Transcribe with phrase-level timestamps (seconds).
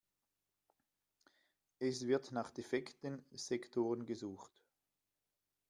[1.77, 4.63] Es wird nach defekten Sektoren gesucht.